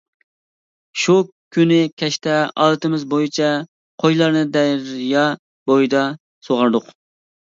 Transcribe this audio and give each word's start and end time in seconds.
شۇ 1.01 1.17
كۈنى 1.57 1.77
كەچتە 2.03 2.39
ئادىتىمىز 2.63 3.05
بويىچە 3.11 3.49
قويلارنى 4.05 4.43
دەريا 4.57 5.27
بويىدا 5.73 6.03
سۇغاردۇق. 6.49 6.91